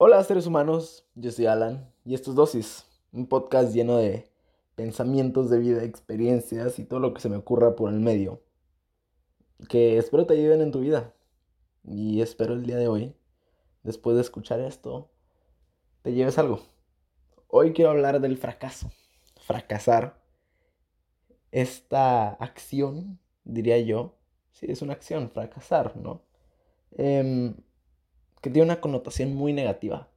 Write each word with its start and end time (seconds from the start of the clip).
Hola 0.00 0.22
seres 0.22 0.46
humanos, 0.46 1.04
yo 1.16 1.32
soy 1.32 1.46
Alan 1.46 1.92
y 2.04 2.14
esto 2.14 2.30
es 2.30 2.36
Dosis, 2.36 2.86
un 3.10 3.26
podcast 3.26 3.74
lleno 3.74 3.96
de 3.96 4.30
pensamientos 4.76 5.50
de 5.50 5.58
vida, 5.58 5.82
experiencias 5.82 6.78
y 6.78 6.84
todo 6.84 7.00
lo 7.00 7.12
que 7.12 7.20
se 7.20 7.28
me 7.28 7.34
ocurra 7.34 7.74
por 7.74 7.92
el 7.92 7.98
medio, 7.98 8.40
que 9.68 9.98
espero 9.98 10.24
te 10.24 10.34
ayuden 10.34 10.60
en 10.60 10.70
tu 10.70 10.78
vida. 10.78 11.14
Y 11.82 12.20
espero 12.20 12.54
el 12.54 12.64
día 12.64 12.76
de 12.76 12.86
hoy, 12.86 13.16
después 13.82 14.14
de 14.14 14.22
escuchar 14.22 14.60
esto, 14.60 15.10
te 16.02 16.12
lleves 16.12 16.38
algo. 16.38 16.60
Hoy 17.48 17.72
quiero 17.72 17.90
hablar 17.90 18.20
del 18.20 18.36
fracaso, 18.38 18.92
fracasar, 19.40 20.22
esta 21.50 22.34
acción, 22.34 23.18
diría 23.42 23.80
yo, 23.80 24.14
sí, 24.52 24.66
es 24.68 24.80
una 24.80 24.92
acción, 24.92 25.28
fracasar, 25.28 25.96
¿no? 25.96 26.22
Em, 26.92 27.56
que 28.40 28.50
tiene 28.50 28.66
una 28.66 28.80
connotación 28.80 29.34
muy 29.34 29.52
negativa. 29.52 30.08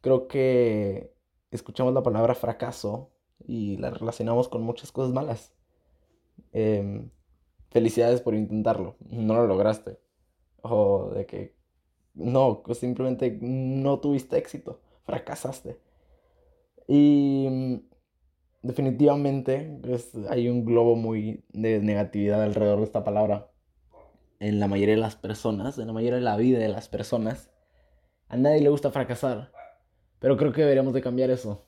Creo 0.00 0.28
que 0.28 1.14
escuchamos 1.50 1.92
la 1.94 2.02
palabra 2.02 2.34
fracaso 2.34 3.10
y 3.46 3.76
la 3.78 3.90
relacionamos 3.90 4.48
con 4.48 4.62
muchas 4.62 4.92
cosas 4.92 5.12
malas. 5.12 5.52
Em, 6.52 7.10
felicidades 7.70 8.20
por 8.20 8.34
intentarlo, 8.34 8.96
no 9.00 9.34
lo 9.34 9.46
lograste. 9.46 9.98
O 10.62 11.10
de 11.14 11.26
que 11.26 11.54
no, 12.14 12.62
simplemente 12.74 13.38
no 13.40 14.00
tuviste 14.00 14.38
éxito, 14.38 14.80
fracasaste. 15.04 15.78
Y 16.88 17.48
mm, 17.50 17.76
definitivamente 18.62 19.78
pues, 19.82 20.12
hay 20.28 20.48
un 20.48 20.64
globo 20.64 20.96
muy 20.96 21.44
de 21.52 21.80
negatividad 21.80 22.42
alrededor 22.42 22.78
de 22.78 22.84
esta 22.84 23.04
palabra 23.04 23.50
en 24.40 24.60
la 24.60 24.68
mayoría 24.68 24.94
de 24.94 25.00
las 25.00 25.16
personas, 25.16 25.78
en 25.78 25.86
la 25.86 25.92
mayoría 25.92 26.16
de 26.16 26.24
la 26.24 26.36
vida 26.36 26.58
de 26.58 26.68
las 26.68 26.88
personas. 26.88 27.50
A 28.28 28.36
nadie 28.36 28.60
le 28.60 28.68
gusta 28.68 28.90
fracasar, 28.90 29.52
pero 30.18 30.36
creo 30.36 30.52
que 30.52 30.62
deberíamos 30.62 30.94
de 30.94 31.02
cambiar 31.02 31.30
eso. 31.30 31.64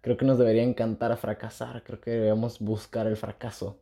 Creo 0.00 0.16
que 0.16 0.24
nos 0.24 0.38
debería 0.38 0.62
encantar 0.62 1.16
fracasar, 1.16 1.82
creo 1.82 2.00
que 2.00 2.10
deberíamos 2.10 2.60
buscar 2.60 3.06
el 3.06 3.16
fracaso. 3.16 3.78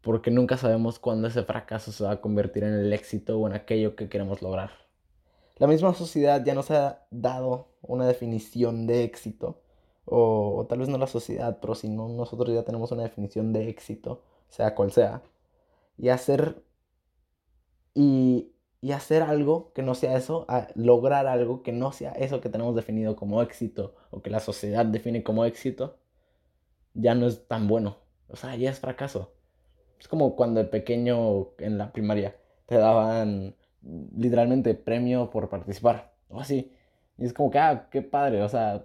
Porque 0.00 0.30
nunca 0.30 0.56
sabemos 0.56 0.98
cuándo 0.98 1.28
ese 1.28 1.42
fracaso 1.44 1.92
se 1.92 2.04
va 2.04 2.12
a 2.12 2.20
convertir 2.20 2.64
en 2.64 2.74
el 2.74 2.92
éxito 2.92 3.38
o 3.38 3.46
en 3.46 3.54
aquello 3.54 3.96
que 3.96 4.08
queremos 4.08 4.42
lograr. 4.42 4.70
La 5.58 5.66
misma 5.66 5.94
sociedad 5.94 6.44
ya 6.44 6.54
nos 6.54 6.70
ha 6.70 7.06
dado 7.10 7.68
una 7.82 8.06
definición 8.06 8.86
de 8.86 9.04
éxito, 9.04 9.62
o, 10.04 10.56
o 10.56 10.66
tal 10.66 10.80
vez 10.80 10.88
no 10.88 10.98
la 10.98 11.06
sociedad, 11.06 11.58
pero 11.60 11.74
si 11.74 11.88
no, 11.88 12.08
nosotros 12.08 12.52
ya 12.54 12.64
tenemos 12.64 12.90
una 12.90 13.04
definición 13.04 13.52
de 13.52 13.68
éxito, 13.68 14.22
sea 14.48 14.74
cual 14.74 14.92
sea 14.92 15.22
y 16.02 16.08
hacer 16.08 16.64
y, 17.94 18.52
y, 18.80 18.90
hacer 18.90 19.22
algo 19.22 19.72
que 19.72 19.82
no 19.82 19.94
sea 19.94 20.16
eso, 20.16 20.46
lograr 20.74 21.28
algo 21.28 21.62
que 21.62 21.72
no 21.72 21.92
sea 21.92 22.10
eso 22.12 22.40
que 22.40 22.48
tenemos 22.48 22.74
definido 22.74 23.14
como 23.14 23.40
éxito 23.40 23.94
o 24.10 24.20
que 24.20 24.30
la 24.30 24.40
sociedad 24.40 24.84
define 24.84 25.22
como 25.22 25.44
éxito, 25.44 25.98
ya 26.94 27.14
no 27.14 27.26
es 27.28 27.46
tan 27.46 27.68
bueno. 27.68 27.98
O 28.28 28.36
sea, 28.36 28.56
ya 28.56 28.70
es 28.70 28.80
fracaso. 28.80 29.32
Es 30.00 30.08
como 30.08 30.34
cuando 30.34 30.60
de 30.60 30.68
pequeño 30.68 31.50
en 31.58 31.78
la 31.78 31.92
primaria 31.92 32.36
te 32.66 32.76
daban 32.76 33.54
literalmente 34.16 34.74
premio 34.74 35.30
por 35.30 35.48
participar 35.48 36.14
o 36.28 36.40
así. 36.40 36.72
Y 37.16 37.26
es 37.26 37.32
como 37.32 37.50
que, 37.50 37.58
ah, 37.60 37.88
qué 37.92 38.02
padre, 38.02 38.42
o 38.42 38.48
sea, 38.48 38.84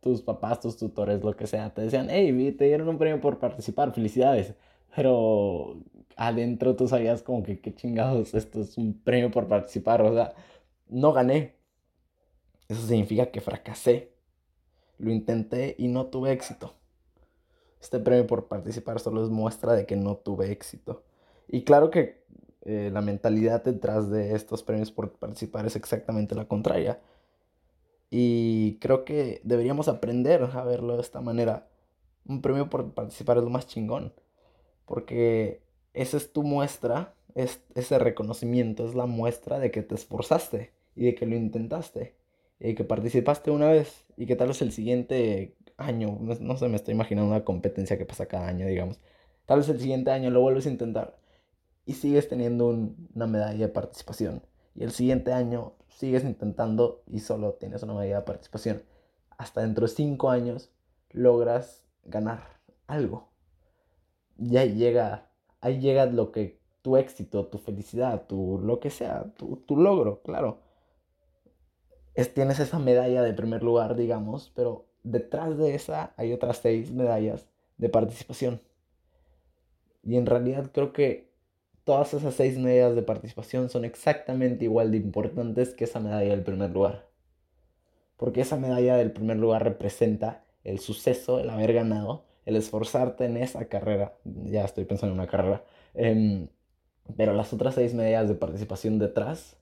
tus 0.00 0.20
papás, 0.20 0.60
tus 0.60 0.76
tutores, 0.76 1.24
lo 1.24 1.34
que 1.34 1.46
sea, 1.46 1.72
te 1.72 1.82
decían, 1.82 2.08
hey, 2.10 2.54
te 2.58 2.66
dieron 2.66 2.88
un 2.88 2.98
premio 2.98 3.18
por 3.18 3.38
participar, 3.38 3.92
felicidades. 3.94 4.54
Pero 4.94 5.82
adentro 6.16 6.76
tú 6.76 6.88
sabías 6.88 7.22
como 7.22 7.42
que 7.42 7.60
qué 7.60 7.74
chingados, 7.74 8.34
esto 8.34 8.60
es 8.60 8.76
un 8.78 9.00
premio 9.00 9.30
por 9.30 9.48
participar, 9.48 10.02
o 10.02 10.12
sea, 10.14 10.34
no 10.88 11.12
gané. 11.12 11.56
Eso 12.68 12.82
significa 12.86 13.30
que 13.30 13.40
fracasé. 13.40 14.12
Lo 14.98 15.10
intenté 15.10 15.76
y 15.78 15.88
no 15.88 16.06
tuve 16.06 16.32
éxito. 16.32 16.74
Este 17.80 17.98
premio 17.98 18.26
por 18.26 18.48
participar 18.48 19.00
solo 19.00 19.24
es 19.24 19.30
muestra 19.30 19.72
de 19.72 19.86
que 19.86 19.96
no 19.96 20.16
tuve 20.16 20.52
éxito. 20.52 21.04
Y 21.48 21.64
claro 21.64 21.90
que 21.90 22.22
eh, 22.62 22.90
la 22.92 23.00
mentalidad 23.00 23.64
detrás 23.64 24.10
de 24.10 24.34
estos 24.34 24.62
premios 24.62 24.92
por 24.92 25.12
participar 25.12 25.66
es 25.66 25.76
exactamente 25.76 26.34
la 26.34 26.46
contraria. 26.46 27.00
Y 28.10 28.78
creo 28.80 29.04
que 29.04 29.40
deberíamos 29.44 29.88
aprender 29.88 30.42
a 30.42 30.64
verlo 30.64 30.96
de 30.96 31.02
esta 31.02 31.20
manera. 31.20 31.68
Un 32.26 32.42
premio 32.42 32.68
por 32.68 32.92
participar 32.92 33.38
es 33.38 33.44
lo 33.44 33.50
más 33.50 33.66
chingón. 33.66 34.12
Porque 34.90 35.62
esa 35.94 36.16
es 36.16 36.32
tu 36.32 36.42
muestra, 36.42 37.14
es, 37.36 37.60
ese 37.76 37.96
reconocimiento 38.00 38.84
es 38.84 38.96
la 38.96 39.06
muestra 39.06 39.60
de 39.60 39.70
que 39.70 39.82
te 39.82 39.94
esforzaste 39.94 40.72
y 40.96 41.04
de 41.04 41.14
que 41.14 41.26
lo 41.26 41.36
intentaste 41.36 42.16
y 42.58 42.74
que 42.74 42.82
participaste 42.82 43.52
una 43.52 43.68
vez 43.68 44.04
y 44.16 44.26
que 44.26 44.34
tal 44.34 44.48
vez 44.48 44.60
el 44.62 44.72
siguiente 44.72 45.54
año, 45.76 46.18
no, 46.20 46.56
sé, 46.56 46.68
me 46.68 46.74
estoy 46.74 46.94
imaginando 46.94 47.30
una 47.30 47.44
competencia 47.44 47.98
que 47.98 48.04
pasa 48.04 48.26
cada 48.26 48.48
año, 48.48 48.66
digamos, 48.66 48.98
tal 49.46 49.60
vez 49.60 49.68
el 49.68 49.78
siguiente 49.78 50.10
año 50.10 50.28
lo 50.30 50.40
vuelves 50.40 50.66
a 50.66 50.70
intentar 50.70 51.16
y 51.86 51.94
sigues 51.94 52.28
teniendo 52.28 52.66
una 52.66 53.28
medalla 53.28 53.68
de 53.68 53.72
participación 53.72 54.42
y 54.74 54.82
el 54.82 54.90
siguiente 54.90 55.32
año 55.32 55.74
sigues 55.86 56.24
intentando 56.24 57.04
y 57.06 57.20
solo 57.20 57.52
tienes 57.52 57.84
una 57.84 57.94
medalla 57.94 58.16
de 58.16 58.24
participación. 58.24 58.82
Hasta 59.38 59.60
dentro 59.60 59.86
de 59.86 59.94
cinco 59.94 60.30
años 60.30 60.72
logras 61.12 61.84
ganar 62.02 62.58
algo. 62.88 63.29
Ya 64.40 64.64
llega 64.64 65.30
ahí 65.60 65.80
llega 65.80 66.06
lo 66.06 66.32
que 66.32 66.58
tu 66.82 66.96
éxito, 66.96 67.46
tu 67.46 67.58
felicidad, 67.58 68.26
tu 68.26 68.58
lo 68.58 68.80
que 68.80 68.90
sea, 68.90 69.32
tu, 69.36 69.76
logro, 69.76 70.22
claro. 70.22 70.60
Es, 72.14 72.34
tienes 72.34 72.58
esa 72.60 72.78
medalla 72.78 73.22
de 73.22 73.32
primer 73.32 73.62
lugar, 73.62 73.96
digamos, 73.96 74.50
pero 74.54 74.86
detrás 75.02 75.56
de 75.58 75.74
esa 75.74 76.12
hay 76.16 76.32
otras 76.32 76.58
seis 76.58 76.90
medallas 76.90 77.46
de 77.78 77.88
participación. 77.88 78.60
Y 80.02 80.16
en 80.16 80.26
realidad 80.26 80.70
creo 80.72 80.92
que 80.92 81.30
todas 81.84 82.14
esas 82.14 82.34
seis 82.34 82.58
medallas 82.58 82.96
de 82.96 83.02
participación 83.02 83.68
son 83.68 83.84
exactamente 83.84 84.64
igual 84.64 84.90
de 84.90 84.98
importantes 84.98 85.74
que 85.74 85.84
esa 85.84 86.00
medalla 86.00 86.30
del 86.30 86.42
primer 86.42 86.70
lugar. 86.70 87.08
Porque 88.16 88.42
esa 88.42 88.56
medalla 88.56 88.96
del 88.96 89.12
primer 89.12 89.36
lugar 89.36 89.64
representa 89.64 90.44
el 90.64 90.78
suceso, 90.78 91.40
el 91.40 91.50
haber 91.50 91.72
ganado, 91.72 92.24
el 92.50 92.56
esforzarte 92.56 93.24
en 93.24 93.36
esa 93.36 93.66
carrera, 93.66 94.14
ya 94.24 94.64
estoy 94.64 94.84
pensando 94.84 95.14
en 95.14 95.20
una 95.20 95.30
carrera, 95.30 95.64
em, 95.94 96.48
pero 97.16 97.32
las 97.32 97.52
otras 97.52 97.74
seis 97.74 97.94
medallas 97.94 98.28
de 98.28 98.34
participación 98.34 98.98
detrás 98.98 99.56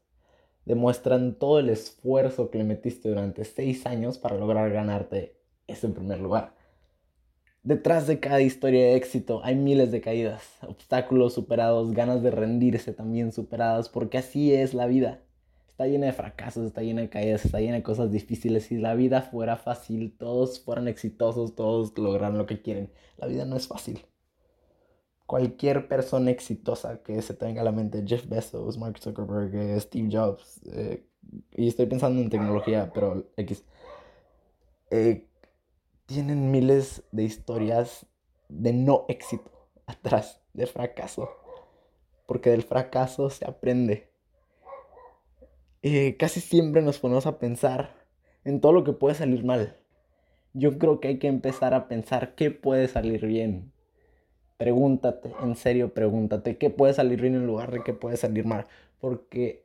demuestran 0.65 1.35
todo 1.35 1.61
el 1.61 1.71
esfuerzo 1.71 2.51
que 2.51 2.59
le 2.59 2.65
metiste 2.65 3.09
durante 3.09 3.45
seis 3.45 3.87
años 3.87 4.19
para 4.19 4.37
lograr 4.37 4.71
ganarte 4.71 5.37
ese 5.67 5.89
primer 5.89 6.21
lugar. 6.21 6.55
Detrás 7.63 8.07
de 8.07 8.21
cada 8.21 8.41
historia 8.41 8.83
de 8.83 8.97
éxito 8.97 9.43
hay 9.45 9.55
miles 9.55 9.91
de 9.91 10.01
caídas, 10.01 10.43
obstáculos 10.63 11.35
superados, 11.35 11.93
ganas 11.93 12.23
de 12.23 12.31
rendirse 12.31 12.93
también 12.93 13.33
superadas, 13.33 13.89
porque 13.89 14.19
así 14.19 14.55
es 14.55 14.75
la 14.75 14.87
vida 14.87 15.23
está 15.79 15.87
llena 15.87 16.07
de 16.07 16.13
fracasos, 16.13 16.67
está 16.67 16.83
llena 16.83 17.03
de 17.03 17.09
caídas, 17.09 17.45
está 17.45 17.61
llena 17.61 17.77
de 17.77 17.85
cosas 17.85 18.11
difíciles. 18.11 18.65
Si 18.65 18.79
la 18.79 18.97
vida 18.97 19.23
fuera 19.23 19.57
fácil, 19.57 20.13
todos 20.19 20.59
fueran 20.59 20.89
exitosos, 20.89 21.55
todos 21.55 21.97
lograran 21.97 22.37
lo 22.37 22.47
que 22.47 22.61
quieren. 22.61 22.91
La 23.17 23.29
vida 23.29 23.45
no 23.45 23.55
es 23.55 23.69
fácil. 23.69 24.05
Cualquier 25.25 25.87
persona 25.87 26.33
exitosa 26.33 27.01
que 27.05 27.23
se 27.23 27.33
tenga 27.33 27.61
a 27.61 27.65
la 27.65 27.71
mente, 27.71 28.03
Jeff 28.05 28.29
Bezos, 28.29 28.77
Mark 28.77 28.99
Zuckerberg, 28.99 29.55
eh, 29.55 29.79
Steve 29.79 30.09
Jobs, 30.11 30.61
eh, 30.73 31.07
y 31.53 31.69
estoy 31.69 31.87
pensando 31.87 32.21
en 32.21 32.29
tecnología, 32.29 32.91
pero 32.93 33.31
X, 33.37 33.65
eh, 34.91 35.29
tienen 36.07 36.51
miles 36.51 37.05
de 37.13 37.23
historias 37.23 38.05
de 38.49 38.73
no 38.73 39.05
éxito 39.07 39.53
atrás, 39.87 40.41
de 40.55 40.67
fracaso. 40.67 41.29
Porque 42.27 42.51
del 42.51 42.65
fracaso 42.65 43.31
se 43.31 43.45
aprende 43.45 44.08
eh, 45.97 46.17
casi 46.17 46.41
siempre 46.41 46.83
nos 46.83 46.99
ponemos 46.99 47.27
a 47.27 47.39
pensar 47.39 47.95
en 48.45 48.61
todo 48.61 48.73
lo 48.73 48.85
que 48.85 48.93
puede 48.93 49.15
salir 49.15 49.45
mal. 49.45 49.77
Yo 50.55 50.79
creo 50.79 51.01
que 51.01 51.09
hay 51.09 51.19
que 51.19 51.29
empezar 51.29 51.75
a 51.75 51.89
pensar 51.89 52.35
qué 52.35 52.51
puede 52.51 52.89
salir 52.89 53.27
bien. 53.27 53.73
Pregúntate, 54.57 55.33
en 55.43 55.57
serio, 55.57 55.95
pregúntate 55.95 56.59
qué 56.59 56.71
puede 56.71 56.95
salir 56.95 57.21
bien 57.21 57.35
en 57.35 57.47
lugar 57.47 57.71
de 57.71 57.83
qué 57.85 57.95
puede 57.95 58.17
salir 58.17 58.45
mal. 58.45 58.67
Porque 59.01 59.65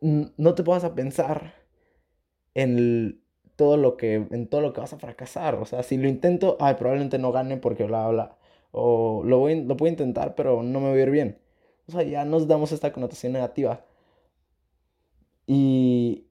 no 0.00 0.54
te 0.54 0.62
pongas 0.62 0.84
a 0.84 0.94
pensar 0.94 1.54
en 2.54 3.22
todo 3.56 3.76
lo 3.76 3.96
que 3.96 4.14
en 4.14 4.48
todo 4.48 4.60
lo 4.60 4.72
que 4.72 4.80
vas 4.80 4.92
a 4.92 4.98
fracasar. 4.98 5.56
O 5.56 5.64
sea, 5.66 5.82
si 5.82 5.96
lo 5.96 6.08
intento, 6.08 6.56
ay, 6.60 6.74
probablemente 6.74 7.18
no 7.18 7.32
gane 7.32 7.56
porque 7.56 7.84
bla, 7.84 8.08
bla. 8.08 8.36
O 8.72 9.22
lo 9.24 9.38
voy, 9.38 9.62
lo 9.64 9.76
puedo 9.76 9.90
intentar, 9.90 10.34
pero 10.34 10.62
no 10.62 10.80
me 10.80 10.90
voy 10.90 11.00
a 11.00 11.02
ir 11.02 11.10
bien. 11.10 11.38
O 11.88 11.92
sea, 11.92 12.02
ya 12.02 12.24
nos 12.24 12.48
damos 12.48 12.72
esta 12.72 12.92
connotación 12.92 13.32
negativa. 13.32 13.84
Y, 15.46 16.26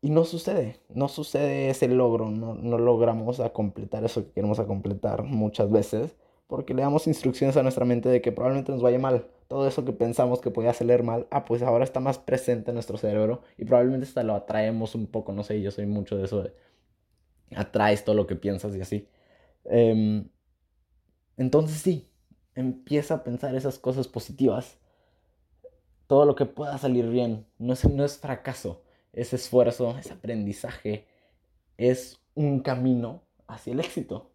y 0.00 0.10
no 0.10 0.24
sucede, 0.24 0.80
no 0.88 1.08
sucede 1.08 1.70
ese 1.70 1.88
logro, 1.88 2.30
no, 2.30 2.54
no 2.54 2.78
logramos 2.78 3.40
a 3.40 3.52
completar 3.52 4.04
eso 4.04 4.24
que 4.24 4.32
queremos 4.32 4.58
a 4.58 4.66
completar 4.66 5.24
muchas 5.24 5.70
veces 5.70 6.16
porque 6.52 6.74
le 6.74 6.82
damos 6.82 7.06
instrucciones 7.06 7.56
a 7.56 7.62
nuestra 7.62 7.86
mente 7.86 8.10
de 8.10 8.20
que 8.20 8.30
probablemente 8.30 8.72
nos 8.72 8.82
vaya 8.82 8.98
mal. 8.98 9.26
Todo 9.48 9.66
eso 9.66 9.86
que 9.86 9.92
pensamos 9.92 10.42
que 10.42 10.50
podía 10.50 10.74
salir 10.74 11.02
mal, 11.02 11.26
ah, 11.30 11.46
pues 11.46 11.62
ahora 11.62 11.82
está 11.82 11.98
más 11.98 12.18
presente 12.18 12.70
en 12.72 12.74
nuestro 12.74 12.98
cerebro 12.98 13.40
y 13.56 13.64
probablemente 13.64 14.06
hasta 14.06 14.22
lo 14.22 14.34
atraemos 14.34 14.94
un 14.94 15.06
poco, 15.06 15.32
no 15.32 15.44
sé, 15.44 15.62
yo 15.62 15.70
soy 15.70 15.86
mucho 15.86 16.18
de 16.18 16.24
eso 16.26 16.44
atraes 17.56 18.04
todo 18.04 18.14
lo 18.14 18.26
que 18.26 18.36
piensas 18.36 18.76
y 18.76 18.82
así. 18.82 19.08
Em, 19.64 20.28
entonces 21.38 21.78
sí, 21.80 22.10
empieza 22.54 23.14
a 23.14 23.24
pensar 23.24 23.54
esas 23.54 23.78
cosas 23.78 24.08
positivas. 24.08 24.78
Todo 26.12 26.26
lo 26.26 26.34
que 26.34 26.44
pueda 26.44 26.76
salir 26.76 27.08
bien, 27.08 27.46
no 27.58 27.72
es, 27.72 27.88
no 27.88 28.04
es 28.04 28.18
fracaso, 28.18 28.82
es 29.14 29.32
esfuerzo, 29.32 29.96
es 29.96 30.10
aprendizaje, 30.10 31.06
es 31.78 32.20
un 32.34 32.60
camino 32.60 33.22
hacia 33.46 33.72
el 33.72 33.80
éxito. 33.80 34.30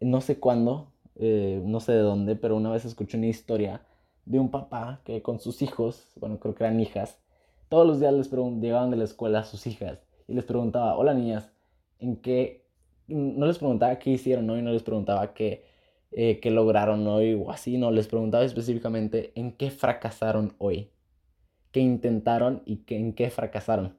No 0.00 0.20
sé 0.20 0.40
cuándo, 0.40 0.90
eh, 1.14 1.62
no 1.64 1.78
sé 1.78 1.92
de 1.92 2.00
dónde, 2.00 2.34
pero 2.34 2.56
una 2.56 2.72
vez 2.72 2.84
escuché 2.84 3.16
una 3.16 3.28
historia 3.28 3.86
de 4.24 4.40
un 4.40 4.50
papá 4.50 5.00
que 5.04 5.22
con 5.22 5.38
sus 5.38 5.62
hijos, 5.62 6.08
bueno, 6.16 6.40
creo 6.40 6.56
que 6.56 6.64
eran 6.64 6.80
hijas, 6.80 7.20
todos 7.68 7.86
los 7.86 8.00
días 8.00 8.12
les 8.12 8.28
llegaban 8.32 8.90
de 8.90 8.96
la 8.96 9.04
escuela 9.04 9.38
a 9.38 9.44
sus 9.44 9.68
hijas 9.68 10.02
y 10.26 10.34
les 10.34 10.44
preguntaba, 10.44 10.96
hola 10.96 11.14
niñas, 11.14 11.52
¿en 12.00 12.16
qué? 12.16 12.66
No 13.06 13.46
les 13.46 13.58
preguntaba 13.58 14.00
qué 14.00 14.10
hicieron 14.10 14.50
hoy, 14.50 14.60
no 14.60 14.72
les 14.72 14.82
preguntaba 14.82 15.34
qué, 15.34 15.64
eh, 16.16 16.38
qué 16.40 16.50
lograron 16.50 17.06
hoy 17.06 17.34
o 17.34 17.50
así, 17.50 17.76
no, 17.76 17.90
les 17.90 18.06
preguntaba 18.08 18.44
específicamente 18.44 19.32
en 19.34 19.52
qué 19.52 19.70
fracasaron 19.70 20.54
hoy, 20.58 20.90
qué 21.72 21.80
intentaron 21.80 22.62
y 22.64 22.78
qué, 22.84 22.98
en 22.98 23.14
qué 23.14 23.30
fracasaron. 23.30 23.98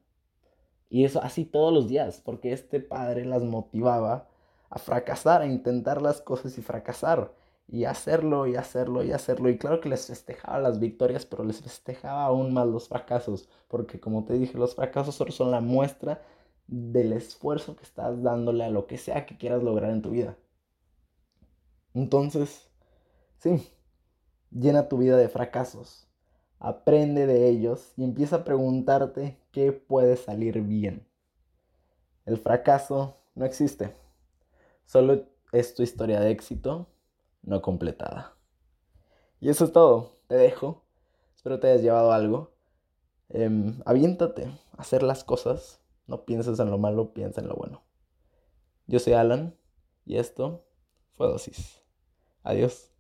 Y 0.90 1.04
eso 1.04 1.22
así 1.22 1.46
todos 1.46 1.74
los 1.74 1.90
días, 1.90 2.22
porque 2.24 2.54
este 2.54 2.80
padre 2.80 3.26
las 3.26 3.44
motivaba 3.44 4.30
a 4.70 4.80
fracasar, 4.80 5.42
a 5.42 5.48
intentar 5.48 6.02
las 6.02 6.22
cosas 6.22 6.58
y 6.58 6.62
fracasar. 6.62 7.34
Y 7.68 7.86
hacerlo 7.86 8.46
y 8.48 8.56
hacerlo 8.56 9.04
y 9.04 9.12
hacerlo. 9.12 9.50
Y 9.50 9.58
claro 9.58 9.82
que 9.82 9.90
les 9.90 10.06
festejaba 10.08 10.60
las 10.60 10.80
victorias, 10.80 11.26
pero 11.26 11.44
les 11.44 11.62
festejaba 11.62 12.26
aún 12.26 12.54
más 12.54 12.68
los 12.68 12.88
fracasos. 12.88 13.50
Porque 13.68 14.00
como 14.00 14.24
te 14.24 14.34
dije, 14.36 14.58
los 14.58 14.76
fracasos 14.76 15.16
solo 15.16 15.32
son 15.32 15.52
la 15.52 15.62
muestra 15.62 16.22
del 16.68 17.14
esfuerzo 17.14 17.76
que 17.76 17.84
estás 17.84 18.22
dándole 18.22 18.64
a 18.66 18.70
lo 18.70 18.86
que 18.88 18.98
sea 18.98 19.26
que 19.26 19.38
quieras 19.38 19.64
lograr 19.64 19.92
en 19.92 20.02
tu 20.02 20.12
vida. 20.12 20.38
Entonces, 21.96 22.70
sí, 23.38 23.72
llena 24.52 24.90
tu 24.90 24.98
vida 24.98 25.16
de 25.16 25.30
fracasos. 25.30 26.08
Aprende 26.60 27.26
de 27.26 27.48
ellos 27.48 27.94
y 27.96 28.04
empieza 28.04 28.38
a 28.38 28.44
preguntarte 28.44 29.40
qué 29.52 29.72
puede 29.72 30.18
salir 30.18 30.62
bien. 30.62 31.08
El 32.26 32.38
fracaso 32.38 33.18
no 33.34 33.46
existe. 33.46 33.96
Solo 34.86 35.26
es 35.54 35.74
tu 35.74 35.84
historia 35.84 36.20
de 36.20 36.32
éxito 36.32 36.88
no 37.44 37.62
completada. 37.62 38.36
Y 39.40 39.50
eso 39.50 39.64
es 39.64 39.72
todo. 39.72 40.18
Te 40.28 40.36
dejo. 40.36 40.84
Espero 41.36 41.60
te 41.60 41.68
hayas 41.68 41.82
llevado 41.82 42.12
algo. 42.12 42.52
Eh, 43.30 43.74
aviéntate 43.86 44.46
a 44.46 44.82
hacer 44.82 45.02
las 45.02 45.24
cosas. 45.24 45.80
No 46.08 46.26
pienses 46.26 46.60
en 46.60 46.70
lo 46.72 46.78
malo, 46.78 47.14
piensa 47.14 47.40
en 47.40 47.48
lo 47.48 47.56
bueno. 47.56 47.84
Yo 48.86 49.00
soy 49.00 49.14
Alan 49.14 49.56
y 50.06 50.18
esto 50.18 50.66
fue 51.14 51.28
Dosis. 51.28 51.85
Adiós. 52.46 52.95